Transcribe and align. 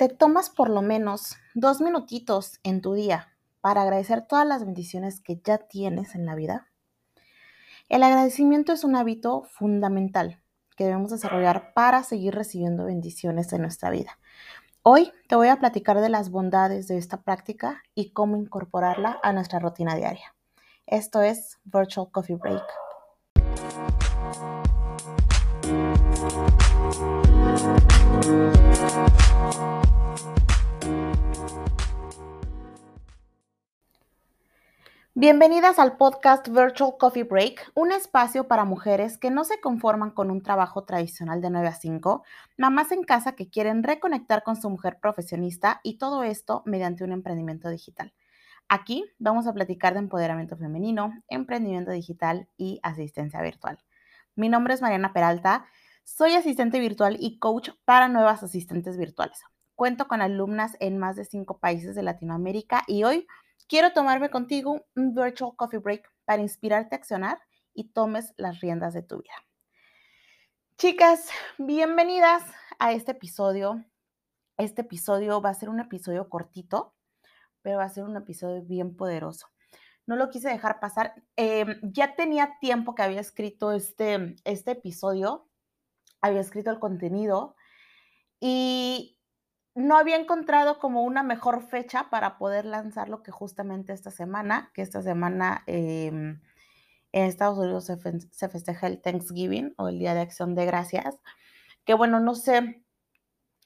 te 0.00 0.08
tomas 0.08 0.48
por 0.48 0.70
lo 0.70 0.80
menos 0.80 1.36
dos 1.52 1.82
minutitos 1.82 2.58
en 2.62 2.80
tu 2.80 2.94
día 2.94 3.36
para 3.60 3.82
agradecer 3.82 4.26
todas 4.26 4.46
las 4.46 4.64
bendiciones 4.64 5.20
que 5.20 5.42
ya 5.44 5.58
tienes 5.58 6.14
en 6.14 6.24
la 6.24 6.34
vida, 6.34 6.68
el 7.90 8.02
agradecimiento 8.02 8.72
es 8.72 8.82
un 8.82 8.96
hábito 8.96 9.42
fundamental 9.42 10.40
que 10.74 10.84
debemos 10.84 11.10
desarrollar 11.10 11.74
para 11.74 12.02
seguir 12.02 12.34
recibiendo 12.34 12.86
bendiciones 12.86 13.52
en 13.52 13.60
nuestra 13.60 13.90
vida. 13.90 14.18
Hoy 14.82 15.12
te 15.28 15.36
voy 15.36 15.48
a 15.48 15.58
platicar 15.58 16.00
de 16.00 16.08
las 16.08 16.30
bondades 16.30 16.88
de 16.88 16.96
esta 16.96 17.20
práctica 17.20 17.82
y 17.94 18.14
cómo 18.14 18.38
incorporarla 18.38 19.20
a 19.22 19.34
nuestra 19.34 19.58
rutina 19.58 19.96
diaria. 19.96 20.34
Esto 20.86 21.20
es 21.20 21.58
Virtual 21.64 22.10
Coffee 22.10 22.36
Break. 22.36 22.64
Bienvenidas 35.20 35.78
al 35.78 35.98
podcast 35.98 36.48
Virtual 36.48 36.94
Coffee 36.98 37.24
Break, 37.24 37.72
un 37.74 37.92
espacio 37.92 38.48
para 38.48 38.64
mujeres 38.64 39.18
que 39.18 39.30
no 39.30 39.44
se 39.44 39.60
conforman 39.60 40.12
con 40.12 40.30
un 40.30 40.42
trabajo 40.42 40.84
tradicional 40.84 41.42
de 41.42 41.50
9 41.50 41.68
a 41.68 41.74
5, 41.74 42.24
mamás 42.56 42.90
en 42.90 43.02
casa 43.02 43.32
que 43.32 43.50
quieren 43.50 43.82
reconectar 43.82 44.42
con 44.42 44.56
su 44.56 44.70
mujer 44.70 44.98
profesionista 44.98 45.82
y 45.82 45.98
todo 45.98 46.22
esto 46.22 46.62
mediante 46.64 47.04
un 47.04 47.12
emprendimiento 47.12 47.68
digital. 47.68 48.14
Aquí 48.66 49.04
vamos 49.18 49.46
a 49.46 49.52
platicar 49.52 49.92
de 49.92 49.98
empoderamiento 49.98 50.56
femenino, 50.56 51.12
emprendimiento 51.28 51.90
digital 51.90 52.48
y 52.56 52.80
asistencia 52.82 53.42
virtual. 53.42 53.78
Mi 54.36 54.48
nombre 54.48 54.72
es 54.72 54.80
Mariana 54.80 55.12
Peralta, 55.12 55.66
soy 56.02 56.32
asistente 56.32 56.80
virtual 56.80 57.18
y 57.20 57.38
coach 57.38 57.72
para 57.84 58.08
nuevas 58.08 58.42
asistentes 58.42 58.96
virtuales. 58.96 59.42
Cuento 59.74 60.08
con 60.08 60.22
alumnas 60.22 60.78
en 60.80 60.96
más 60.96 61.16
de 61.16 61.26
cinco 61.26 61.58
países 61.58 61.94
de 61.94 62.04
Latinoamérica 62.04 62.84
y 62.86 63.04
hoy 63.04 63.26
Quiero 63.68 63.92
tomarme 63.92 64.30
contigo 64.30 64.86
un 64.94 65.14
virtual 65.14 65.54
coffee 65.56 65.78
break 65.78 66.10
para 66.24 66.42
inspirarte 66.42 66.94
a 66.94 66.98
accionar 66.98 67.38
y 67.74 67.92
tomes 67.92 68.32
las 68.36 68.60
riendas 68.60 68.94
de 68.94 69.02
tu 69.02 69.18
vida. 69.22 69.34
Chicas, 70.76 71.28
bienvenidas 71.58 72.42
a 72.78 72.92
este 72.92 73.12
episodio. 73.12 73.84
Este 74.56 74.82
episodio 74.82 75.40
va 75.40 75.50
a 75.50 75.54
ser 75.54 75.68
un 75.68 75.80
episodio 75.80 76.28
cortito, 76.28 76.94
pero 77.62 77.78
va 77.78 77.84
a 77.84 77.90
ser 77.90 78.04
un 78.04 78.16
episodio 78.16 78.62
bien 78.62 78.96
poderoso. 78.96 79.46
No 80.06 80.16
lo 80.16 80.30
quise 80.30 80.48
dejar 80.48 80.80
pasar. 80.80 81.14
Em, 81.36 81.78
ya 81.82 82.16
tenía 82.16 82.58
tiempo 82.60 82.94
que 82.94 83.02
había 83.02 83.20
escrito 83.20 83.72
este, 83.72 84.36
este 84.44 84.72
episodio, 84.72 85.48
había 86.20 86.40
escrito 86.40 86.70
el 86.70 86.80
contenido 86.80 87.54
y 88.40 89.19
no 89.74 89.96
había 89.96 90.16
encontrado 90.16 90.78
como 90.78 91.02
una 91.02 91.22
mejor 91.22 91.62
fecha 91.62 92.08
para 92.10 92.38
poder 92.38 92.64
lanzarlo 92.64 93.22
que 93.22 93.30
justamente 93.30 93.92
esta 93.92 94.10
semana, 94.10 94.70
que 94.74 94.82
esta 94.82 95.02
semana 95.02 95.62
em, 95.66 96.40
en 97.12 97.24
Estados 97.24 97.58
Unidos 97.58 97.84
se, 97.84 98.48
festeja 98.48 98.86
el 98.86 99.00
Thanksgiving 99.00 99.74
o 99.78 99.88
el 99.88 99.98
Día 99.98 100.14
de 100.14 100.20
Acción 100.20 100.54
de 100.54 100.66
Gracias, 100.66 101.20
que 101.84 101.94
bueno, 101.94 102.20
no 102.20 102.34
sé, 102.34 102.84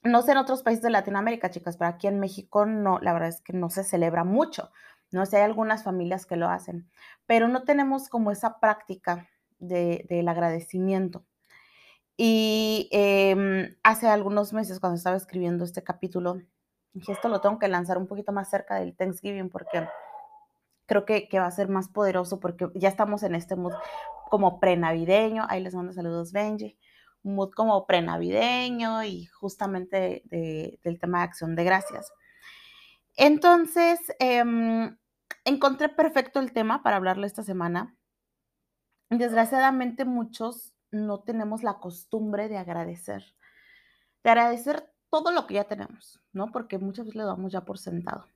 no 0.02 0.22
sé 0.22 0.32
en 0.32 0.38
otros 0.38 0.62
países 0.62 0.82
de 0.82 0.90
Latinoamérica, 0.90 1.50
chicas, 1.50 1.76
pero 1.76 1.90
aquí 1.90 2.06
en 2.06 2.20
México 2.20 2.66
no, 2.66 2.98
la 3.00 3.12
verdad 3.12 3.30
es 3.30 3.40
que 3.40 3.52
no 3.52 3.70
se 3.70 3.84
celebra 3.84 4.24
mucho, 4.24 4.70
no 5.10 5.26
sé, 5.26 5.38
hay 5.38 5.44
algunas 5.44 5.84
familias 5.84 6.26
que 6.26 6.36
lo 6.36 6.48
hacen, 6.48 6.90
pero 7.26 7.48
no 7.48 7.64
tenemos 7.64 8.08
como 8.08 8.30
esa 8.30 8.60
práctica 8.60 9.28
del 9.58 10.28
agradecimiento. 10.28 11.24
Y 12.16 12.88
em, 12.92 13.74
hace 13.82 14.06
algunos 14.06 14.52
meses, 14.52 14.78
cuando 14.78 14.96
estaba 14.96 15.16
escribiendo 15.16 15.64
este 15.64 15.82
capítulo, 15.82 16.40
dije, 16.92 17.12
esto 17.12 17.28
lo 17.28 17.40
tengo 17.40 17.58
que 17.58 17.68
lanzar 17.68 17.98
un 17.98 18.06
poquito 18.06 18.32
más 18.32 18.48
cerca 18.50 18.76
del 18.76 18.96
Thanksgiving 18.96 19.50
porque 19.50 19.88
creo 20.86 21.04
que, 21.04 21.28
va 21.34 21.46
a 21.46 21.50
ser 21.50 21.68
más 21.68 21.88
poderoso 21.88 22.40
porque 22.40 22.68
ya 22.74 22.88
estamos 22.88 23.22
en 23.22 23.34
este 23.34 23.56
mood 23.56 23.74
como 24.30 24.60
prenavideño. 24.60 25.44
Ahí 25.48 25.62
les 25.62 25.74
mando 25.74 25.92
saludos, 25.92 26.32
Benji. 26.32 26.78
Mood 27.22 27.50
como 27.52 27.86
prenavideño 27.86 29.02
y 29.02 29.26
justamente 29.26 30.22
del 30.30 30.98
tema 31.00 31.18
de 31.18 31.24
acción 31.24 31.56
de 31.56 31.64
gracias. 31.64 32.12
Entonces, 33.16 33.98
em, 34.18 34.96
encontré 35.44 35.88
perfecto 35.88 36.40
el 36.40 36.52
tema 36.52 36.82
para 36.82 36.96
hablarlo 36.96 37.26
esta 37.26 37.42
semana. 37.42 37.96
Desgraciadamente 39.10 40.04
muchos 40.04 40.73
no 40.94 41.20
tenemos 41.20 41.62
la 41.62 41.78
costumbre 41.78 42.48
de 42.48 42.56
agradecer, 42.56 43.34
de 44.22 44.30
agradecer 44.30 44.90
todo 45.10 45.32
lo 45.32 45.46
que 45.46 45.54
ya 45.54 45.64
tenemos, 45.64 46.20
¿no? 46.32 46.50
Porque 46.50 46.78
muchas 46.78 47.06
veces 47.06 47.16
lo 47.16 47.26
damos 47.26 47.52
ya 47.52 47.64
por 47.64 47.78
sentado. 47.78 48.26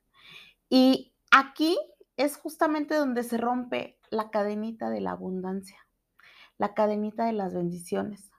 Y 0.69 1.13
aquí 1.31 1.79
es 2.17 2.37
justamente 2.37 2.95
donde 2.95 3.23
se 3.23 3.39
rompe 3.39 3.99
la 4.11 4.31
cadenita 4.31 4.91
de 4.91 5.01
la 5.01 5.13
abundancia, 5.13 5.79
la 6.59 6.75
cadenita 6.75 7.25
de 7.27 7.33
las 7.33 7.55
bendiciones, 7.55 8.31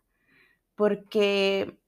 porque 0.76 1.80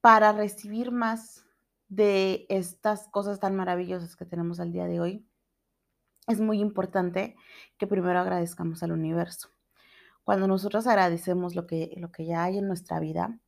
para 0.00 0.32
recibir 0.32 0.92
más 0.92 1.44
de 1.88 2.46
estas 2.48 3.08
cosas 3.08 3.40
tan 3.40 3.54
maravillosas 3.54 4.16
que 4.16 4.24
tenemos 4.24 4.60
al 4.60 4.72
día 4.72 4.86
de 4.86 5.00
hoy, 5.00 5.26
es 6.26 6.40
muy 6.40 6.60
importante 6.60 7.36
que 7.78 7.86
primero 7.86 8.18
agradezcamos 8.18 8.82
al 8.82 8.92
universo. 8.92 9.55
Cuando 10.26 10.48
nosotros 10.48 10.88
agradecemos 10.88 11.54
lo 11.54 11.68
que, 11.68 11.94
lo 11.98 12.10
que 12.10 12.26
ya 12.26 12.42
hay 12.42 12.58
en 12.58 12.66
nuestra 12.66 12.98
vida, 12.98 13.38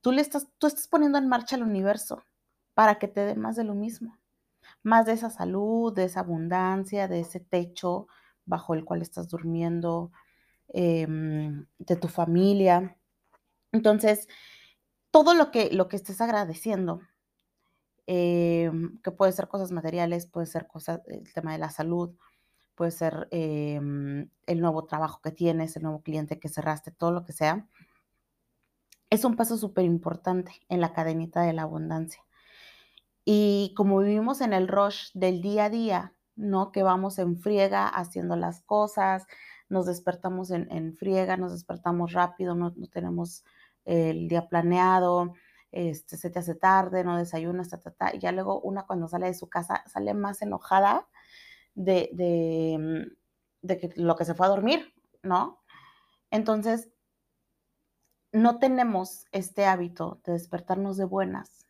tú, 0.00 0.12
le 0.12 0.22
estás, 0.22 0.48
tú 0.56 0.66
estás 0.66 0.88
poniendo 0.88 1.18
en 1.18 1.28
marcha 1.28 1.56
al 1.56 1.62
universo 1.62 2.24
para 2.72 2.98
que 2.98 3.06
te 3.06 3.20
dé 3.20 3.34
más 3.34 3.54
de 3.54 3.64
lo 3.64 3.74
mismo, 3.74 4.18
más 4.82 5.04
de 5.04 5.12
esa 5.12 5.28
salud, 5.28 5.92
de 5.94 6.04
esa 6.04 6.20
abundancia, 6.20 7.06
de 7.06 7.20
ese 7.20 7.40
techo 7.40 8.06
bajo 8.46 8.72
el 8.72 8.86
cual 8.86 9.02
estás 9.02 9.28
durmiendo, 9.28 10.10
em, 10.68 11.66
de 11.76 11.96
tu 11.96 12.08
familia. 12.08 12.96
Entonces, 13.72 14.26
todo 15.10 15.34
lo 15.34 15.50
que, 15.50 15.68
lo 15.70 15.86
que 15.88 15.96
estés 15.96 16.22
agradeciendo, 16.22 17.02
em, 18.06 18.98
que 19.02 19.10
puede 19.10 19.32
ser 19.32 19.48
cosas 19.48 19.70
materiales, 19.70 20.26
puede 20.26 20.46
ser 20.46 20.66
cosas, 20.66 21.02
el 21.08 21.30
tema 21.34 21.52
de 21.52 21.58
la 21.58 21.68
salud, 21.68 22.16
puede 22.76 22.92
ser 22.92 23.28
em, 23.32 24.30
el 24.46 24.60
nuevo 24.60 24.84
trabajo 24.84 25.20
que 25.22 25.32
tienes, 25.32 25.76
el 25.76 25.82
nuevo 25.82 26.02
cliente 26.02 26.38
que 26.38 26.48
cerraste, 26.48 26.92
todo 26.92 27.10
lo 27.10 27.24
que 27.24 27.32
sea, 27.32 27.66
es 29.10 29.24
un 29.24 29.36
paso 29.36 29.56
súper 29.56 29.84
importante 29.84 30.52
en 30.68 30.80
la 30.80 30.92
cadenita 30.92 31.42
de 31.42 31.52
la 31.52 31.62
abundancia. 31.62 32.22
Y 33.24 33.72
como 33.76 33.98
vivimos 33.98 34.40
en 34.40 34.52
el 34.52 34.68
rush 34.68 35.10
del 35.14 35.42
día 35.42 35.64
a 35.64 35.70
día, 35.70 36.14
¿no? 36.36 36.70
Que 36.70 36.82
vamos 36.82 37.18
en 37.18 37.38
friega 37.38 37.88
haciendo 37.88 38.36
las 38.36 38.62
cosas, 38.62 39.26
nos 39.68 39.86
despertamos 39.86 40.50
en, 40.50 40.96
friega, 40.96 41.36
nos 41.36 41.52
despertamos 41.52 42.12
rápido, 42.12 42.54
no, 42.54 42.72
tenemos 42.92 43.44
el 43.84 44.28
día 44.28 44.48
planeado, 44.48 45.34
este, 45.72 46.16
se 46.16 46.30
te 46.30 46.38
hace 46.38 46.54
tarde, 46.54 47.04
no 47.04 47.16
desayunas, 47.16 47.68
ta, 47.70 47.78
ta, 47.78 48.14
y 48.14 48.18
ya 48.20 48.32
luego 48.32 48.60
una 48.60 48.86
cuando 48.86 49.08
sale 49.08 49.26
de 49.26 49.34
su 49.34 49.48
casa 49.48 49.82
sale 49.86 50.14
más 50.14 50.42
enojada 50.42 51.08
de, 51.76 52.10
de, 53.62 53.78
que 53.78 53.90
lo 53.96 54.16
que 54.16 54.24
se 54.24 54.34
fue 54.34 54.46
a 54.46 54.50
dormir, 54.50 54.92
¿no? 55.22 55.62
Entonces, 56.30 56.88
no 58.32 58.58
tenemos 58.58 59.26
este 59.30 59.66
hábito 59.66 60.20
de 60.24 60.32
despertarnos 60.32 60.96
de 60.96 61.04
buenas, 61.04 61.66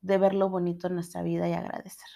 de 0.00 0.16
ver 0.16 0.32
lo 0.32 0.48
bonito 0.48 0.86
en 0.86 0.94
nuestra 0.94 1.22
vida 1.22 1.48
y 1.48 1.52
agradecer. 1.52 2.08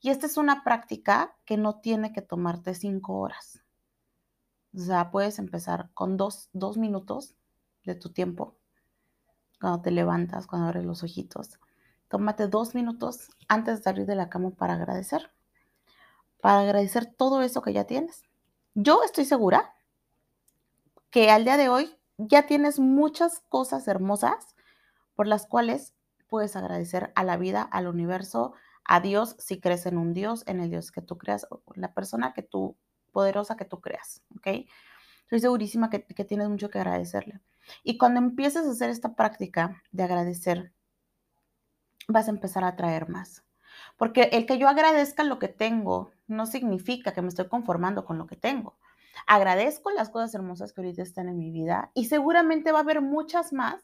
Y 0.00 0.10
esta 0.10 0.26
es 0.26 0.36
una 0.36 0.62
práctica 0.64 1.36
que 1.44 1.56
no 1.56 1.80
tiene 1.80 2.12
que 2.12 2.22
tomarte 2.22 2.74
cinco 2.74 3.18
horas. 3.18 3.60
O 4.74 4.78
sea, 4.78 5.10
puedes 5.10 5.38
empezar 5.38 5.90
con 5.94 6.16
dos, 6.16 6.48
dos 6.52 6.76
minutos 6.76 7.34
de 7.84 7.94
tu 7.94 8.12
tiempo, 8.12 8.56
cuando 9.60 9.80
te 9.82 9.90
levantas, 9.90 10.46
cuando 10.46 10.68
abres 10.68 10.84
los 10.84 11.02
ojitos. 11.02 11.58
Tómate 12.08 12.46
dos 12.46 12.74
minutos 12.74 13.30
antes 13.48 13.78
de 13.78 13.82
salir 13.82 14.06
de 14.06 14.14
la 14.14 14.28
cama 14.28 14.50
para 14.50 14.74
agradecer 14.74 15.30
para 16.46 16.60
agradecer 16.60 17.06
todo 17.06 17.42
eso 17.42 17.60
que 17.60 17.72
ya 17.72 17.88
tienes. 17.88 18.22
Yo 18.74 19.02
estoy 19.02 19.24
segura 19.24 19.74
que 21.10 21.28
al 21.32 21.42
día 21.42 21.56
de 21.56 21.68
hoy 21.68 21.98
ya 22.18 22.46
tienes 22.46 22.78
muchas 22.78 23.40
cosas 23.48 23.88
hermosas 23.88 24.54
por 25.16 25.26
las 25.26 25.48
cuales 25.48 25.92
puedes 26.28 26.54
agradecer 26.54 27.10
a 27.16 27.24
la 27.24 27.36
vida, 27.36 27.62
al 27.62 27.88
universo, 27.88 28.54
a 28.84 29.00
Dios, 29.00 29.34
si 29.40 29.58
crees 29.58 29.86
en 29.86 29.98
un 29.98 30.14
Dios, 30.14 30.44
en 30.46 30.60
el 30.60 30.70
Dios 30.70 30.92
que 30.92 31.02
tú 31.02 31.18
creas, 31.18 31.48
la 31.74 31.92
persona 31.94 32.32
que 32.32 32.42
tú, 32.42 32.76
poderosa 33.10 33.56
que 33.56 33.64
tú 33.64 33.80
creas, 33.80 34.22
¿ok? 34.36 34.68
Estoy 35.22 35.40
segurísima 35.40 35.90
que, 35.90 36.04
que 36.04 36.24
tienes 36.24 36.48
mucho 36.48 36.70
que 36.70 36.78
agradecerle. 36.78 37.40
Y 37.82 37.98
cuando 37.98 38.20
empieces 38.20 38.68
a 38.68 38.70
hacer 38.70 38.90
esta 38.90 39.16
práctica 39.16 39.82
de 39.90 40.04
agradecer, 40.04 40.72
vas 42.06 42.28
a 42.28 42.30
empezar 42.30 42.62
a 42.62 42.76
traer 42.76 43.08
más. 43.08 43.42
Porque 43.96 44.28
el 44.30 44.46
que 44.46 44.58
yo 44.58 44.68
agradezca 44.68 45.24
lo 45.24 45.40
que 45.40 45.48
tengo 45.48 46.12
no 46.26 46.46
significa 46.46 47.12
que 47.12 47.22
me 47.22 47.28
estoy 47.28 47.48
conformando 47.48 48.04
con 48.04 48.18
lo 48.18 48.26
que 48.26 48.36
tengo. 48.36 48.78
Agradezco 49.26 49.90
las 49.90 50.10
cosas 50.10 50.34
hermosas 50.34 50.72
que 50.72 50.80
ahorita 50.80 51.02
están 51.02 51.28
en 51.28 51.38
mi 51.38 51.50
vida 51.50 51.90
y 51.94 52.06
seguramente 52.06 52.72
va 52.72 52.78
a 52.78 52.82
haber 52.82 53.00
muchas 53.00 53.52
más 53.52 53.82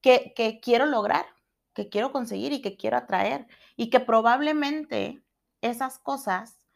que, 0.00 0.60
quiero 0.62 0.86
lograr, 0.86 1.26
que 1.74 1.88
quiero 1.88 2.12
conseguir 2.12 2.52
y 2.52 2.62
que 2.62 2.76
quiero 2.76 2.96
atraer 2.96 3.46
y 3.76 3.90
que 3.90 4.00
probablemente 4.00 5.22
esas 5.60 5.98
cosas 5.98 6.66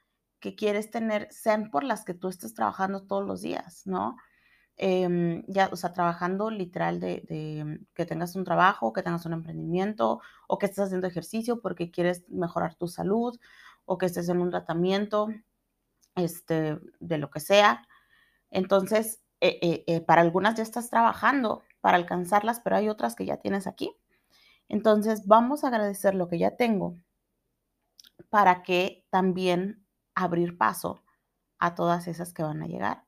que 0.41 0.55
quieres 0.55 0.91
tener 0.91 1.29
sean 1.31 1.71
por 1.71 1.85
las 1.85 2.05
que 2.05 2.15
tú 2.15 2.29
estés 2.29 2.55
trabajando 2.55 3.07
todos 3.07 3.25
los 3.25 3.43
días, 3.43 3.87
¿no? 3.87 4.17
Em, 4.77 5.45
ya, 5.47 5.69
o 5.71 5.77
sea, 5.77 5.93
trabajando 5.93 6.51
literal 6.51 6.99
de, 6.99 7.79
que 7.95 8.07
tengas 8.07 8.35
un 8.35 8.45
trabajo, 8.45 8.93
que 8.93 9.03
tengas 9.03 9.27
un 9.27 9.35
emprendimiento 9.35 10.21
o 10.49 10.59
que 10.59 10.67
estés 10.67 10.87
haciendo 10.87 11.07
ejercicio 11.07 11.61
porque 11.61 11.91
quieres 11.91 12.29
mejorar 12.29 12.75
tu 12.75 12.89
salud 12.89 13.39
o 13.85 13.99
que 13.99 14.07
estés 14.07 14.29
en 14.29 14.41
un 14.41 14.51
tratamiento, 14.51 15.29
este, 16.15 16.79
de 17.01 17.19
lo 17.19 17.31
que 17.31 17.41
sea. 17.41 17.87
Entonces, 18.51 19.23
eh, 19.41 19.59
eh, 19.63 19.85
eh, 19.87 20.01
para 20.01 20.23
algunas 20.23 20.55
ya 20.55 20.63
estás 20.63 20.91
trabajando 20.91 21.63
para 21.81 21.97
alcanzarlas, 21.97 22.61
pero 22.61 22.77
hay 22.77 22.89
otras 22.89 23.17
que 23.17 23.27
ya 23.27 23.39
tienes 23.39 23.67
aquí. 23.67 23.97
Entonces, 24.69 25.27
vamos 25.27 25.65
a 25.65 25.69
agradecer 25.69 26.15
lo 26.15 26.29
que 26.29 26.39
ya 26.39 26.57
tengo 26.57 26.97
para 28.31 28.63
que 28.63 29.05
también 29.11 29.85
abrir 30.15 30.57
paso 30.57 31.03
a 31.59 31.75
todas 31.75 32.07
esas 32.09 32.33
que 32.33 32.43
van 32.43 32.63
a 32.63 32.67
llegar. 32.67 33.05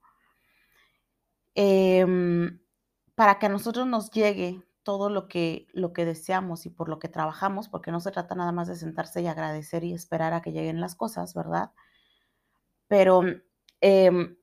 Em, 1.54 2.60
para 3.14 3.38
que 3.38 3.46
a 3.46 3.48
nosotros 3.48 3.86
nos 3.86 4.10
llegue 4.10 4.62
todo 4.84 5.10
lo 5.10 5.28
que, 5.28 5.66
lo 5.72 5.92
que 5.92 6.04
deseamos 6.04 6.66
y 6.66 6.70
por 6.70 6.88
lo 6.88 6.98
que 6.98 7.08
trabajamos, 7.08 7.68
porque 7.68 7.90
no 7.90 8.00
se 8.00 8.12
trata 8.12 8.34
nada 8.34 8.52
más 8.52 8.68
de 8.68 8.76
sentarse 8.76 9.22
y 9.22 9.26
agradecer 9.26 9.82
y 9.84 9.94
esperar 9.94 10.34
a 10.34 10.42
que 10.42 10.52
lleguen 10.52 10.80
las 10.80 10.94
cosas, 10.94 11.34
¿verdad? 11.34 11.72
Pero 12.86 13.22
em, 13.80 14.36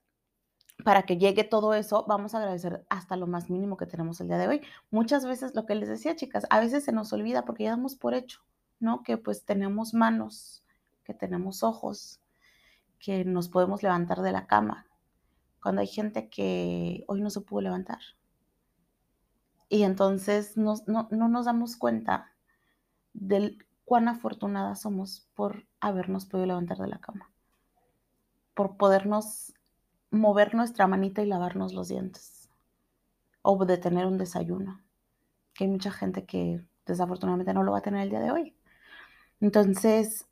para 0.84 1.04
que 1.04 1.18
llegue 1.18 1.44
todo 1.44 1.74
eso, 1.74 2.06
vamos 2.08 2.34
a 2.34 2.40
agradecer 2.40 2.86
hasta 2.90 3.16
lo 3.16 3.28
más 3.28 3.50
mínimo 3.50 3.78
que 3.78 3.86
tenemos 3.86 4.20
el 4.20 4.28
día 4.28 4.38
de 4.38 4.48
hoy. 4.48 4.62
Muchas 4.90 5.26
veces, 5.26 5.56
lo 5.56 5.66
que 5.66 5.76
les 5.76 5.90
decía, 5.90 6.16
chicas, 6.16 6.46
a 6.50 6.60
veces 6.60 6.84
se 6.84 6.92
nos 6.92 7.14
olvida 7.14 7.46
porque 7.46 7.64
ya 7.66 7.72
damos 7.72 7.96
por 7.96 8.14
hecho, 8.14 8.42
¿no? 8.80 9.04
Que 9.04 9.18
pues 9.18 9.46
tenemos 9.46 9.94
manos, 9.94 10.64
que 11.04 11.14
tenemos 11.14 11.64
ojos, 11.64 12.20
que 13.00 13.26
nos 13.26 13.48
podemos 13.50 13.84
levantar 13.84 14.22
de 14.22 14.32
la 14.32 14.48
cama, 14.48 14.88
cuando 15.62 15.82
hay 15.82 15.88
gente 15.88 16.30
que 16.30 17.04
hoy 17.08 17.22
no 17.22 17.30
se 17.30 17.42
pudo 17.42 17.62
levantar. 17.62 18.00
Y 19.72 19.84
entonces 19.84 20.58
no, 20.58 20.76
no 20.86 21.30
nos 21.30 21.46
damos 21.46 21.78
cuenta 21.78 22.34
del 23.14 23.66
cuán 23.86 24.10
afortunadas 24.10 24.82
somos 24.82 25.30
por 25.34 25.66
habernos 25.80 26.26
podido 26.26 26.46
levantar 26.46 26.78
de 26.78 26.90
la 26.90 27.00
cama, 27.00 27.32
por 28.54 28.76
podernos 28.76 29.54
mover 30.10 30.56
nuestra 30.56 30.88
manita 30.88 31.22
y 31.22 31.26
lavarnos 31.26 31.72
los 31.72 31.88
dientes, 31.88 32.50
o 33.44 33.64
de 33.64 33.78
tener 33.78 34.08
un 34.08 34.18
desayuno, 34.18 34.84
que 35.54 35.64
hay 35.64 35.70
mucha 35.70 35.92
gente 35.92 36.26
que 36.26 36.62
desafortunadamente 36.86 37.54
no 37.54 37.64
lo 37.64 37.72
va 37.72 37.78
a 37.78 37.82
tener 37.82 38.02
el 38.02 38.10
día 38.10 38.20
de 38.20 38.32
hoy. 38.32 38.58
Entonces, 39.40 40.28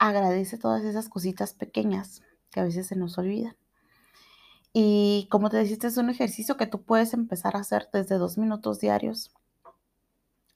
agradece 0.00 0.58
todas 0.58 0.82
esas 0.82 1.08
cositas 1.08 1.54
pequeñas 1.54 2.24
que 2.50 2.58
a 2.58 2.64
veces 2.64 2.88
se 2.88 2.96
nos 2.96 3.16
olvidan. 3.16 3.54
Y 4.72 5.28
como 5.30 5.50
te 5.50 5.58
decía, 5.58 5.74
este 5.74 5.88
es 5.88 5.96
un 5.98 6.10
ejercicio 6.10 6.56
que 6.56 6.66
tú 6.66 6.82
puedes 6.82 7.12
empezar 7.12 7.56
a 7.56 7.60
hacer 7.60 7.88
desde 7.92 8.16
dos 8.16 8.38
minutos 8.38 8.80
diarios 8.80 9.34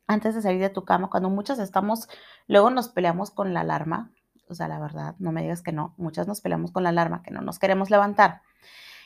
antes 0.07 0.35
de 0.35 0.43
salir 0.43 0.61
de 0.61 0.71
tu 0.71 0.85
cama. 0.85 1.11
Cuando 1.11 1.29
muchas 1.31 1.59
estamos, 1.59 2.09
luego 2.47 2.71
nos 2.71 2.89
peleamos 2.89 3.31
con 3.31 3.53
la 3.53 3.61
alarma. 3.61 4.13
O 4.49 4.55
sea, 4.55 4.69
la 4.69 4.79
verdad, 4.79 5.17
no 5.19 5.33
me 5.33 5.43
digas 5.43 5.63
que 5.63 5.73
no. 5.73 5.95
Muchas 5.99 6.29
nos 6.29 6.41
peleamos 6.41 6.71
con 6.71 6.83
la 6.83 6.91
alarma, 6.91 7.23
que 7.23 7.31
no 7.31 7.43
nos 7.43 7.59
queremos 7.59 7.91
levantar. 7.91 8.43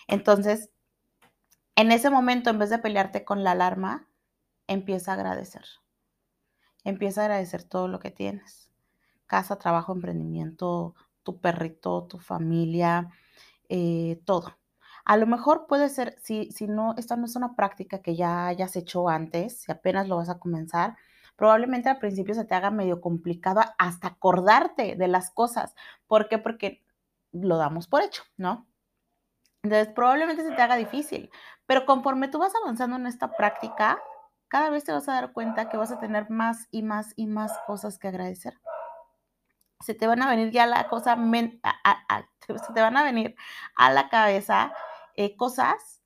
Entonces, 0.07 0.71
en 1.77 1.93
ese 1.93 2.11
momento, 2.11 2.51
en 2.51 2.59
vez 2.59 2.71
de 2.71 2.79
pelearte 2.79 3.25
con 3.25 3.43
la 3.43 3.53
alarma, 3.53 4.07
empieza 4.67 5.13
a 5.13 5.15
agradecer. 5.15 5.65
Empieza 6.85 7.23
a 7.23 7.25
agradecer 7.25 7.65
todo 7.65 7.89
lo 7.89 8.01
que 8.01 8.11
tienes. 8.11 8.71
Casa, 9.27 9.57
trabajo, 9.57 9.93
emprendimiento, 9.93 10.95
tu 11.23 11.41
perrito, 11.41 12.05
tu 12.05 12.19
familia, 12.19 13.11
eh, 13.69 14.21
todo. 14.25 14.60
A 15.11 15.17
lo 15.17 15.27
mejor 15.27 15.67
puede 15.67 15.89
ser, 15.89 16.15
si, 16.23 16.53
si 16.53 16.69
no, 16.69 16.95
esta 16.97 17.17
no 17.17 17.25
es 17.25 17.35
una 17.35 17.57
práctica 17.57 18.01
que 18.01 18.15
ya 18.15 18.47
hayas 18.47 18.77
hecho 18.77 19.09
antes, 19.09 19.63
si 19.63 19.73
apenas 19.73 20.07
lo 20.07 20.19
vas 20.19 20.29
a 20.29 20.39
comenzar, 20.39 20.97
probablemente 21.35 21.89
al 21.89 21.99
principio 21.99 22.33
se 22.33 22.45
te 22.45 22.55
haga 22.55 22.71
medio 22.71 23.01
complicado 23.01 23.61
hasta 23.77 24.07
acordarte 24.07 24.95
de 24.95 25.09
las 25.09 25.33
cosas. 25.33 25.75
¿Por 26.07 26.29
qué? 26.29 26.39
Porque 26.39 26.85
lo 27.33 27.57
damos 27.57 27.89
por 27.89 28.03
hecho, 28.03 28.23
¿no? 28.37 28.69
Entonces, 29.65 29.93
probablemente 29.93 30.45
se 30.45 30.53
te 30.53 30.63
haga 30.63 30.77
difícil, 30.77 31.29
pero 31.67 31.87
conforme 31.87 32.29
tú 32.29 32.39
vas 32.39 32.53
avanzando 32.55 32.95
en 32.95 33.09
esta 33.09 33.33
práctica, 33.33 33.99
cada 34.47 34.71
vez 34.71 34.85
te 34.85 34.93
vas 34.93 35.09
a 35.09 35.15
dar 35.15 35.33
cuenta 35.33 35.69
que 35.69 35.77
vas 35.77 35.91
a 35.91 35.99
tener 35.99 36.31
más 36.31 36.69
y 36.71 36.85
más 36.85 37.15
y 37.17 37.27
más 37.27 37.59
cosas 37.67 37.99
que 37.99 38.07
agradecer. 38.07 38.61
Se 39.81 39.95
te 39.95 40.07
van 40.07 40.23
a 40.23 40.31
venir 40.31 40.53
ya 40.53 40.67
la 40.69 40.87
cosa, 40.89 41.17
se 42.47 42.73
te 42.73 42.81
van 42.81 42.97
a 42.97 43.03
venir 43.03 43.35
a 43.75 43.91
la 43.91 44.09
cabeza 44.09 44.73
eh, 45.17 45.37
cosas 45.37 46.03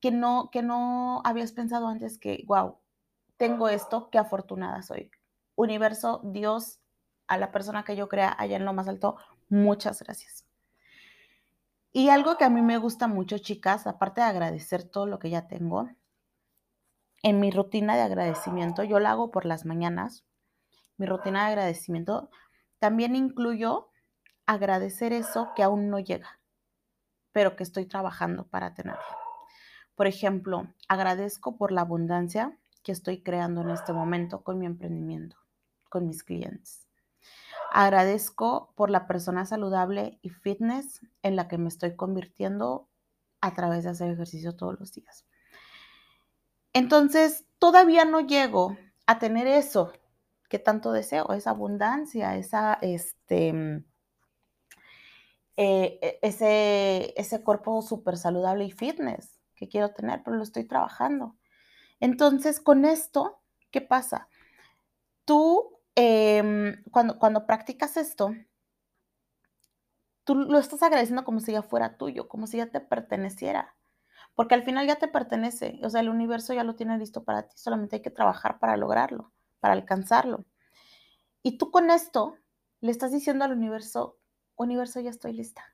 que 0.00 0.10
no, 0.10 0.50
que 0.50 0.62
no 0.62 1.20
habías 1.24 1.52
pensado 1.52 1.88
antes 1.88 2.18
que, 2.18 2.44
wow, 2.46 2.78
tengo 3.36 3.68
esto, 3.68 4.10
qué 4.10 4.18
afortunada 4.18 4.82
soy. 4.82 5.10
Universo, 5.54 6.20
Dios, 6.24 6.80
a 7.26 7.36
la 7.38 7.50
persona 7.50 7.84
que 7.84 7.96
yo 7.96 8.08
crea 8.08 8.34
allá 8.38 8.56
en 8.56 8.64
lo 8.64 8.72
más 8.72 8.88
alto, 8.88 9.16
muchas 9.48 10.02
gracias. 10.02 10.44
Y 11.92 12.10
algo 12.10 12.36
que 12.36 12.44
a 12.44 12.50
mí 12.50 12.62
me 12.62 12.78
gusta 12.78 13.08
mucho, 13.08 13.38
chicas, 13.38 13.86
aparte 13.86 14.20
de 14.20 14.26
agradecer 14.26 14.84
todo 14.84 15.06
lo 15.06 15.18
que 15.18 15.30
ya 15.30 15.48
tengo, 15.48 15.88
en 17.22 17.40
mi 17.40 17.50
rutina 17.50 17.96
de 17.96 18.02
agradecimiento, 18.02 18.84
yo 18.84 19.00
la 19.00 19.12
hago 19.12 19.30
por 19.30 19.44
las 19.44 19.64
mañanas, 19.64 20.24
mi 20.96 21.06
rutina 21.06 21.44
de 21.44 21.48
agradecimiento, 21.48 22.30
también 22.78 23.16
incluyo 23.16 23.90
agradecer 24.46 25.12
eso 25.12 25.50
que 25.56 25.62
aún 25.62 25.90
no 25.90 25.98
llega, 25.98 26.37
pero 27.38 27.54
que 27.54 27.62
estoy 27.62 27.86
trabajando 27.86 28.48
para 28.48 28.74
tenerlo. 28.74 29.00
Por 29.94 30.08
ejemplo, 30.08 30.66
agradezco 30.88 31.56
por 31.56 31.70
la 31.70 31.82
abundancia 31.82 32.58
que 32.82 32.90
estoy 32.90 33.22
creando 33.22 33.60
en 33.60 33.70
este 33.70 33.92
momento 33.92 34.42
con 34.42 34.58
mi 34.58 34.66
emprendimiento, 34.66 35.36
con 35.88 36.08
mis 36.08 36.24
clientes. 36.24 36.88
Agradezco 37.70 38.72
por 38.74 38.90
la 38.90 39.06
persona 39.06 39.46
saludable 39.46 40.18
y 40.20 40.30
fitness 40.30 41.00
en 41.22 41.36
la 41.36 41.46
que 41.46 41.58
me 41.58 41.68
estoy 41.68 41.94
convirtiendo 41.94 42.88
a 43.40 43.54
través 43.54 43.84
de 43.84 43.90
hacer 43.90 44.10
ejercicio 44.10 44.56
todos 44.56 44.76
los 44.80 44.92
días. 44.92 45.24
Entonces, 46.72 47.46
todavía 47.60 48.04
no 48.04 48.18
llego 48.18 48.76
a 49.06 49.20
tener 49.20 49.46
eso 49.46 49.92
que 50.48 50.58
tanto 50.58 50.90
deseo, 50.90 51.32
esa 51.34 51.50
abundancia, 51.50 52.34
esa, 52.34 52.80
este, 52.82 53.84
eh, 55.58 55.98
e, 56.00 56.18
ese, 56.22 57.12
ese 57.20 57.42
cuerpo 57.42 57.82
súper 57.82 58.16
saludable 58.16 58.64
y 58.64 58.70
fitness 58.70 59.38
que 59.54 59.68
quiero 59.68 59.92
tener, 59.92 60.22
pero 60.24 60.36
lo 60.36 60.42
estoy 60.42 60.64
trabajando. 60.64 61.36
Entonces, 62.00 62.60
con 62.60 62.86
esto, 62.86 63.42
¿qué 63.70 63.82
pasa? 63.82 64.28
Tú 65.26 65.78
Em, 66.00 66.80
cuando, 66.92 67.18
cuando 67.18 67.44
practicas 67.44 67.96
esto, 67.96 68.32
tú 70.22 70.36
lo 70.36 70.58
estás 70.60 70.80
agradeciendo 70.84 71.24
como 71.24 71.40
si 71.40 71.50
ya 71.50 71.62
fuera 71.62 71.96
tuyo, 71.96 72.28
como 72.28 72.46
si 72.46 72.58
ya 72.58 72.70
te 72.70 72.80
perteneciera. 72.80 73.74
Porque 74.36 74.54
al 74.54 74.62
final 74.62 74.86
ya 74.86 74.94
te 74.94 75.08
pertenece, 75.08 75.80
o 75.82 75.90
sea, 75.90 76.00
el 76.00 76.08
universo 76.08 76.54
ya 76.54 76.62
lo 76.62 76.76
tiene 76.76 76.96
listo 76.98 77.24
para 77.24 77.48
ti, 77.48 77.58
solamente 77.58 77.96
hay 77.96 78.02
que 78.02 78.12
trabajar 78.12 78.60
para 78.60 78.76
lograrlo, 78.76 79.32
para 79.58 79.74
alcanzarlo. 79.74 80.44
Y 81.42 81.58
tú 81.58 81.72
con 81.72 81.90
esto 81.90 82.36
le 82.80 82.92
estás 82.92 83.10
diciendo 83.10 83.44
al 83.44 83.50
universo, 83.50 84.17
universo, 84.58 85.00
ya 85.00 85.10
estoy 85.10 85.32
lista. 85.32 85.64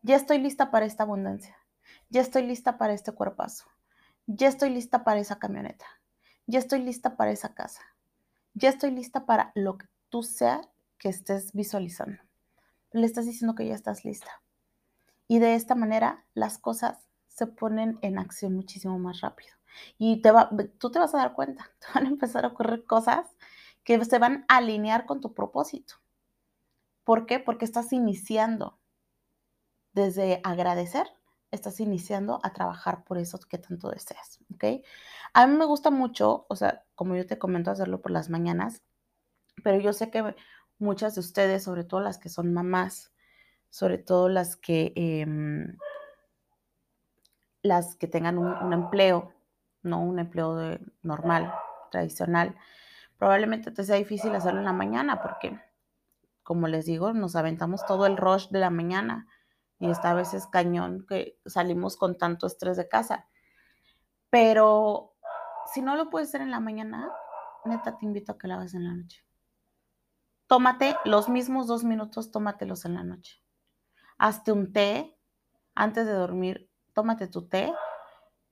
Ya 0.00 0.16
estoy 0.16 0.38
lista 0.38 0.70
para 0.70 0.86
esta 0.86 1.02
abundancia. 1.02 1.56
Ya 2.08 2.22
estoy 2.22 2.46
lista 2.46 2.78
para 2.78 2.94
este 2.94 3.12
cuerpazo. 3.12 3.66
Ya 4.26 4.48
estoy 4.48 4.70
lista 4.70 5.04
para 5.04 5.20
esa 5.20 5.38
camioneta. 5.38 5.86
Ya 6.46 6.58
estoy 6.58 6.80
lista 6.80 7.16
para 7.16 7.32
esa 7.32 7.54
casa 7.54 7.82
ya 8.56 8.70
estoy 8.70 8.90
lista 8.90 9.26
para 9.26 9.52
lo 9.54 9.76
que 9.76 9.86
tú 10.08 10.22
sea 10.22 10.62
que 10.98 11.10
estés 11.10 11.52
visualizando. 11.52 12.22
Le 12.90 13.04
estás 13.04 13.26
diciendo 13.26 13.54
que 13.54 13.66
ya 13.66 13.74
estás 13.74 14.04
lista. 14.04 14.42
Y 15.28 15.40
de 15.40 15.54
esta 15.54 15.74
manera 15.74 16.24
las 16.32 16.56
cosas 16.56 17.06
se 17.28 17.46
ponen 17.46 17.98
en 18.00 18.18
acción 18.18 18.54
muchísimo 18.54 18.98
más 18.98 19.20
rápido. 19.20 19.54
Y 19.98 20.22
te 20.22 20.30
va, 20.30 20.48
tú 20.78 20.90
te 20.90 20.98
vas 20.98 21.14
a 21.14 21.18
dar 21.18 21.34
cuenta, 21.34 21.70
te 21.80 21.86
van 21.94 22.06
a 22.06 22.08
empezar 22.08 22.46
a 22.46 22.48
ocurrir 22.48 22.86
cosas 22.86 23.26
que 23.84 24.02
se 24.04 24.18
van 24.18 24.46
a 24.48 24.56
alinear 24.56 25.04
con 25.04 25.20
tu 25.20 25.34
propósito. 25.34 25.96
¿Por 27.06 27.24
qué? 27.24 27.38
Porque 27.38 27.64
estás 27.64 27.94
iniciando 27.94 28.78
desde 29.94 30.42
agradecer 30.44 31.06
estás 31.52 31.80
iniciando 31.80 32.40
a 32.42 32.52
trabajar 32.52 33.04
por 33.04 33.16
eso 33.16 33.38
que 33.48 33.56
tanto 33.56 33.88
deseas, 33.88 34.40
¿ok? 34.52 34.84
A 35.32 35.46
mí 35.46 35.56
me 35.56 35.64
gusta 35.64 35.90
mucho, 35.90 36.44
o 36.48 36.56
sea, 36.56 36.84
como 36.96 37.16
yo 37.16 37.24
te 37.24 37.38
comento, 37.38 37.70
hacerlo 37.70 38.02
por 38.02 38.10
las 38.10 38.28
mañanas, 38.28 38.82
pero 39.62 39.78
yo 39.78 39.92
sé 39.92 40.10
que 40.10 40.34
muchas 40.78 41.14
de 41.14 41.20
ustedes, 41.20 41.62
sobre 41.62 41.84
todo 41.84 42.00
las 42.00 42.18
que 42.18 42.28
son 42.28 42.52
mamás, 42.52 43.12
sobre 43.70 43.98
todo 43.98 44.28
las 44.28 44.56
que, 44.56 44.92
em, 44.96 45.78
las 47.62 47.96
que 47.96 48.08
tengan 48.08 48.38
un, 48.38 48.72
empleo, 48.72 49.32
no 49.82 50.02
un 50.02 50.18
empleo 50.18 50.78
normal, 51.02 51.54
tradicional, 51.90 52.56
Probablemente 53.18 53.70
te 53.70 53.82
sea 53.82 53.96
difícil 53.96 54.34
hacerlo 54.34 54.60
en 54.60 54.66
la 54.66 54.72
mañana 54.72 55.22
porque, 55.22 55.58
como 56.46 56.68
les 56.68 56.86
digo, 56.86 57.12
nos 57.12 57.34
aventamos 57.34 57.84
todo 57.86 58.06
el 58.06 58.16
rush 58.16 58.50
de 58.50 58.60
la 58.60 58.70
mañana 58.70 59.26
y 59.80 59.90
esta 59.90 60.14
vez 60.14 60.32
es 60.32 60.46
cañón 60.46 61.04
que 61.08 61.40
salimos 61.44 61.96
con 61.96 62.16
tanto 62.16 62.46
estrés 62.46 62.76
de 62.76 62.88
casa. 62.88 63.26
Pero 64.30 65.16
si 65.74 65.82
no 65.82 65.96
lo 65.96 66.08
puedes 66.08 66.28
hacer 66.28 66.42
en 66.42 66.52
la 66.52 66.60
mañana, 66.60 67.10
neta 67.64 67.98
te 67.98 68.06
invito 68.06 68.30
a 68.30 68.38
que 68.38 68.46
lo 68.46 68.54
hagas 68.54 68.74
en 68.74 68.84
la 68.84 68.94
noche. 68.94 69.26
Tómate 70.46 70.96
los 71.04 71.28
mismos 71.28 71.66
dos 71.66 71.82
minutos, 71.82 72.30
tómatelos 72.30 72.84
en 72.84 72.94
la 72.94 73.02
noche. 73.02 73.42
Hazte 74.16 74.52
un 74.52 74.72
té 74.72 75.18
antes 75.74 76.06
de 76.06 76.12
dormir, 76.12 76.70
tómate 76.92 77.26
tu 77.26 77.48
té 77.48 77.74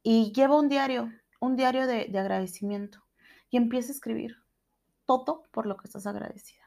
y 0.02 0.32
lleva 0.32 0.58
un 0.58 0.68
diario, 0.68 1.12
un 1.38 1.54
diario 1.54 1.86
de 1.86 2.18
agradecimiento 2.18 3.04
y 3.50 3.56
empieza 3.56 3.92
a 3.92 3.94
escribir 3.94 4.42
todo 5.06 5.44
por 5.52 5.66
lo 5.66 5.76
que 5.76 5.86
estás 5.86 6.08
agradecida. 6.08 6.63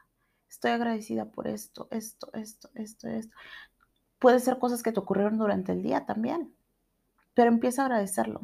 Estoy 0.49 0.71
agradecida 0.71 1.25
por 1.25 1.47
esto, 1.47 1.87
esto, 1.91 2.29
esto, 2.33 2.69
esto, 2.73 3.07
esto. 3.07 3.35
Puede 4.19 4.39
ser 4.39 4.57
cosas 4.59 4.81
que 4.81 4.91
te 4.91 4.99
ocurrieron 4.99 5.37
durante 5.37 5.71
el 5.71 5.83
día 5.83 6.05
también, 6.05 6.55
pero 7.33 7.49
empieza 7.49 7.83
a 7.83 7.85
agradecerlo, 7.85 8.41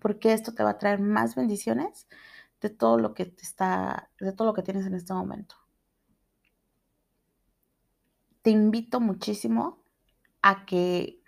porque 0.00 0.32
esto 0.32 0.52
te 0.52 0.62
va 0.62 0.70
a 0.70 0.78
traer 0.78 1.00
más 1.00 1.34
bendiciones 1.34 2.06
de 2.60 2.70
todo 2.70 2.98
lo 2.98 3.14
que 3.14 3.26
te 3.26 3.42
está, 3.42 4.10
de 4.20 4.32
todo 4.32 4.48
lo 4.48 4.54
que 4.54 4.62
tienes 4.62 4.86
en 4.86 4.94
este 4.94 5.12
momento. 5.14 5.56
Te 8.42 8.50
invito 8.50 9.00
muchísimo 9.00 9.82
a 10.42 10.66
que 10.66 11.22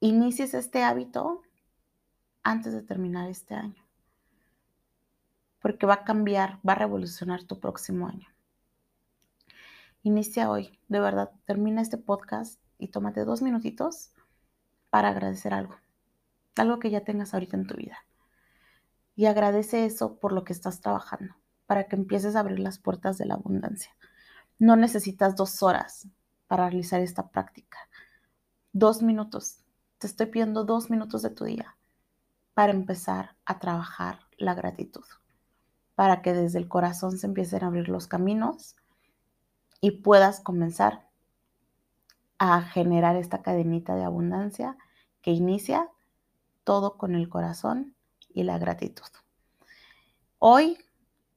inicies 0.00 0.54
este 0.54 0.82
hábito 0.82 1.42
antes 2.42 2.72
de 2.72 2.82
terminar 2.82 3.28
este 3.28 3.54
año, 3.54 3.84
porque 5.62 5.86
va 5.86 5.94
a 5.94 6.04
cambiar, 6.04 6.58
va 6.68 6.72
a 6.72 6.76
revolucionar 6.76 7.44
tu 7.44 7.60
próximo 7.60 8.08
año. 8.08 8.28
Inicia 10.02 10.50
hoy, 10.50 10.78
de 10.88 10.98
verdad, 10.98 11.30
termina 11.46 11.80
este 11.80 11.96
podcast 11.96 12.60
y 12.76 12.88
tómate 12.88 13.24
dos 13.24 13.40
minutitos 13.40 14.10
para 14.90 15.08
agradecer 15.08 15.54
algo, 15.54 15.76
algo 16.56 16.80
que 16.80 16.90
ya 16.90 17.04
tengas 17.04 17.32
ahorita 17.32 17.56
en 17.56 17.66
tu 17.68 17.76
vida. 17.76 17.96
Y 19.14 19.26
agradece 19.26 19.86
eso 19.86 20.18
por 20.18 20.32
lo 20.32 20.42
que 20.42 20.52
estás 20.52 20.80
trabajando, 20.80 21.36
para 21.66 21.86
que 21.86 21.94
empieces 21.94 22.34
a 22.34 22.40
abrir 22.40 22.58
las 22.58 22.78
puertas 22.78 23.16
de 23.16 23.26
la 23.26 23.34
abundancia. 23.34 23.94
No 24.58 24.74
necesitas 24.74 25.36
dos 25.36 25.62
horas 25.62 26.08
para 26.48 26.68
realizar 26.68 27.00
esta 27.00 27.30
práctica. 27.30 27.78
Dos 28.72 29.02
minutos. 29.02 29.60
Te 29.98 30.08
estoy 30.08 30.26
pidiendo 30.26 30.64
dos 30.64 30.90
minutos 30.90 31.22
de 31.22 31.30
tu 31.30 31.44
día 31.44 31.76
para 32.54 32.72
empezar 32.72 33.36
a 33.44 33.60
trabajar 33.60 34.18
la 34.36 34.54
gratitud, 34.54 35.04
para 36.02 36.20
que 36.20 36.32
desde 36.32 36.58
el 36.58 36.66
corazón 36.66 37.16
se 37.16 37.28
empiecen 37.28 37.62
a 37.62 37.68
abrir 37.68 37.88
los 37.88 38.08
caminos 38.08 38.74
y 39.80 39.92
puedas 39.92 40.40
comenzar 40.40 41.06
a 42.38 42.60
generar 42.60 43.14
esta 43.14 43.40
cadenita 43.40 43.94
de 43.94 44.02
abundancia 44.02 44.76
que 45.20 45.30
inicia 45.30 45.88
todo 46.64 46.98
con 46.98 47.14
el 47.14 47.28
corazón 47.28 47.94
y 48.34 48.42
la 48.42 48.58
gratitud. 48.58 49.06
Hoy 50.40 50.76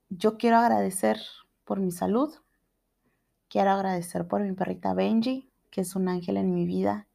yo 0.10 0.36
quiero 0.40 0.58
agradecer 0.58 1.20
por 1.64 1.80
mi 1.80 1.92
salud, 1.92 2.34
quiero 3.48 3.70
agradecer 3.70 4.28
por 4.28 4.42
mi 4.42 4.54
perrita 4.54 4.96
Benji, 4.96 5.48
que 5.70 5.82
es 5.82 5.96
un 5.96 6.10
ángel 6.10 6.38
en 6.38 6.56
mi 6.56 6.66
vida, 6.66 7.08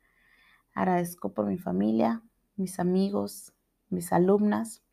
agradezco 0.73 1.33
por 1.33 1.47
mi 1.47 1.59
familia, 1.59 2.23
mis 2.55 2.79
amigos, 2.79 3.53
mis 3.89 4.13
alumnas, 4.13 4.85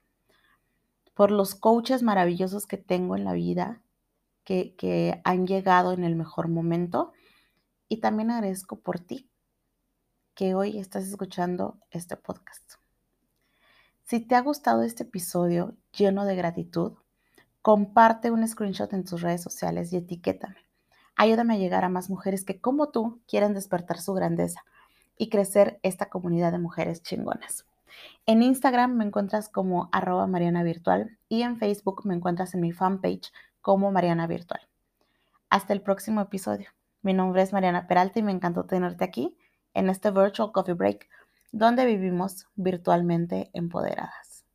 por 1.17 1.31
los 1.31 1.55
coaches 1.55 2.03
maravillosos 2.03 2.67
que 2.67 2.77
tengo 2.77 3.15
en 3.15 3.25
la 3.25 3.33
vida, 3.33 3.81
que, 4.43 5.19
han 5.23 5.47
llegado 5.47 5.91
en 5.91 6.03
el 6.03 6.15
mejor 6.15 6.47
momento. 6.47 7.11
Y 7.89 8.01
también 8.01 8.29
agradezco 8.29 8.79
por 8.79 8.99
ti, 8.99 9.27
que 10.35 10.53
hoy 10.53 10.77
estás 10.77 11.07
escuchando 11.07 11.79
este 11.89 12.17
podcast. 12.17 12.73
Si 14.03 14.19
te 14.19 14.35
ha 14.35 14.41
gustado 14.41 14.83
este 14.83 15.03
episodio 15.03 15.75
lleno 15.91 16.23
de 16.23 16.35
gratitud, 16.35 16.93
comparte 17.63 18.29
un 18.29 18.47
screenshot 18.47 18.93
en 18.93 19.03
tus 19.03 19.21
redes 19.21 19.41
sociales 19.41 19.91
y 19.93 19.97
etiquétame. 19.97 20.57
Ayúdame 21.15 21.55
a 21.55 21.57
llegar 21.57 21.83
a 21.83 21.89
más 21.89 22.11
mujeres 22.11 22.45
que 22.45 22.61
como 22.61 22.89
tú 22.89 23.21
quieren 23.27 23.55
despertar 23.55 23.99
su 23.99 24.13
grandeza 24.13 24.63
y 25.17 25.29
crecer 25.29 25.79
esta 25.81 26.11
comunidad 26.11 26.51
de 26.51 26.59
mujeres 26.59 27.01
chingonas. 27.01 27.65
En 28.25 28.43
Instagram 28.43 28.95
me 28.95 29.05
encuentras 29.05 29.49
como 29.49 29.89
arroba 29.91 30.27
Mariana 30.27 30.63
Virtual 30.63 31.17
y 31.29 31.43
en 31.43 31.57
Facebook 31.57 32.05
me 32.05 32.15
encuentras 32.15 32.53
en 32.53 32.61
mi 32.61 32.71
fanpage 32.71 33.31
como 33.61 33.91
Mariana 33.91 34.27
Virtual. 34.27 34.61
Hasta 35.49 35.73
el 35.73 35.81
próximo 35.81 36.21
episodio. 36.21 36.69
Mi 37.01 37.13
nombre 37.13 37.41
es 37.41 37.53
Mariana 37.53 37.87
Peralta 37.87 38.19
y 38.19 38.23
me 38.23 38.31
encantó 38.31 38.65
tenerte 38.65 39.03
aquí 39.03 39.37
en 39.73 39.89
este 39.89 40.11
Virtual 40.11 40.51
Coffee 40.51 40.73
Break, 40.73 41.07
donde 41.51 41.85
vivimos 41.85 42.47
virtualmente 42.55 43.49
empoderadas. 43.53 44.45